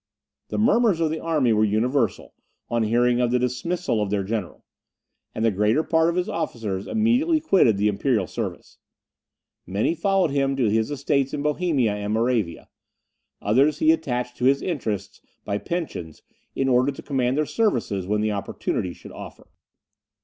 The 0.49 0.57
murmurs 0.57 0.99
of 0.99 1.11
the 1.11 1.19
army 1.19 1.53
were 1.53 1.63
universal, 1.63 2.33
on 2.71 2.81
hearing 2.81 3.21
of 3.21 3.29
the 3.29 3.37
dismissal 3.37 4.01
of 4.01 4.09
their 4.09 4.23
general; 4.23 4.65
and 5.35 5.45
the 5.45 5.51
greater 5.51 5.83
part 5.83 6.09
of 6.09 6.15
his 6.15 6.27
officers 6.27 6.87
immediately 6.87 7.39
quitted 7.39 7.77
the 7.77 7.87
imperial 7.87 8.25
service. 8.25 8.79
Many 9.67 9.93
followed 9.93 10.31
him 10.31 10.55
to 10.55 10.71
his 10.71 10.89
estates 10.89 11.35
in 11.35 11.43
Bohemia 11.43 11.93
and 11.93 12.11
Moravia; 12.13 12.67
others 13.43 13.77
he 13.77 13.91
attached 13.91 14.37
to 14.37 14.45
his 14.45 14.63
interests 14.63 15.21
by 15.45 15.59
pensions, 15.59 16.23
in 16.55 16.67
order 16.67 16.91
to 16.91 17.03
command 17.03 17.37
their 17.37 17.45
services 17.45 18.07
when 18.07 18.21
the 18.21 18.31
opportunity 18.31 18.93
should 18.93 19.11
offer. 19.11 19.49